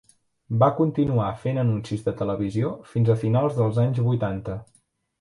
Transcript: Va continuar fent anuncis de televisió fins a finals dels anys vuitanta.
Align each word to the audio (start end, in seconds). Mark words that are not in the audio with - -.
Va 0.63 0.69
continuar 0.79 1.27
fent 1.43 1.61
anuncis 1.65 2.03
de 2.09 2.15
televisió 2.23 2.75
fins 2.95 3.15
a 3.15 3.21
finals 3.27 3.63
dels 3.63 3.81
anys 3.89 4.05
vuitanta. 4.11 4.61